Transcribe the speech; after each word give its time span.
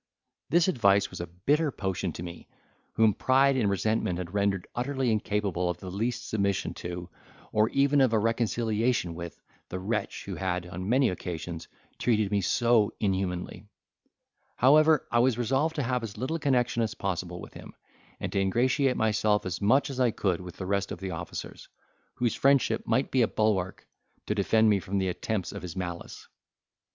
This 0.49 0.67
advice 0.67 1.11
was 1.11 1.21
a 1.21 1.27
bitter 1.27 1.69
potion 1.71 2.11
to 2.13 2.23
me, 2.23 2.47
whom 2.93 3.13
pride 3.13 3.55
and 3.55 3.69
resentment 3.69 4.17
had 4.17 4.33
rendered 4.33 4.65
utterly 4.73 5.11
incapable 5.11 5.69
of 5.69 5.77
the 5.77 5.91
least 5.91 6.27
submission 6.27 6.73
to, 6.73 7.07
or 7.51 7.69
even 7.69 8.01
of 8.01 8.11
a 8.11 8.17
reconciliation 8.17 9.13
with, 9.13 9.39
the 9.69 9.77
wretch 9.77 10.25
who 10.25 10.33
had, 10.33 10.65
on 10.65 10.89
many 10.89 11.09
occasions, 11.09 11.67
treated 11.99 12.31
me 12.31 12.41
so 12.41 12.95
inhumanly: 12.99 13.67
however, 14.55 15.07
I 15.11 15.19
resolved 15.23 15.75
to 15.75 15.83
have 15.83 16.01
as 16.01 16.17
little 16.17 16.39
connection 16.39 16.81
as 16.81 16.95
possible 16.95 17.39
with 17.39 17.53
him, 17.53 17.75
and 18.19 18.31
to 18.31 18.39
ingratiate 18.39 18.97
myself 18.97 19.45
as 19.45 19.61
much 19.61 19.91
as 19.91 19.99
I 19.99 20.09
could 20.09 20.41
with 20.41 20.57
the 20.57 20.65
rest 20.65 20.91
of 20.91 20.99
the 20.99 21.11
officers, 21.11 21.69
whose 22.15 22.33
friendship 22.33 22.87
might 22.87 23.11
be 23.11 23.21
a 23.21 23.27
bulwark 23.27 23.85
to 24.25 24.33
defend 24.33 24.67
me 24.67 24.79
from 24.79 24.97
the 24.97 25.09
attempts 25.09 25.51
of 25.51 25.61
his 25.61 25.75
malice. 25.75 26.27